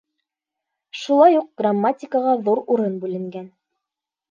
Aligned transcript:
Шулай 1.01 1.37
уҡ 1.41 1.51
грамматикаға 1.61 2.35
ҙур 2.49 2.65
урын 2.77 2.99
бүленгән. 3.07 3.49